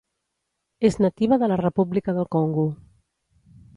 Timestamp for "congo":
2.37-2.67